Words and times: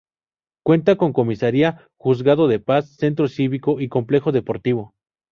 Cuenta 0.65 0.95
con 0.95 1.13
comisaría, 1.13 1.87
juzgado 1.95 2.47
de 2.47 2.57
paz, 2.59 2.89
centro 2.95 3.27
cívico 3.27 3.79
y 3.79 3.87
complejo 3.87 4.31
deportivo. 4.31 4.95